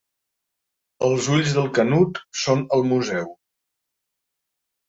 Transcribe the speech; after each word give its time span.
Els 1.07 1.27
ulls 1.35 1.53
del 1.57 1.69
Canut 1.79 2.21
són 2.45 2.65
al 2.79 2.89
museu. 2.95 3.31